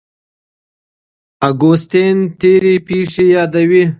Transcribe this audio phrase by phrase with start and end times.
[1.47, 3.83] اګوستين تېرې پېښې يادوي.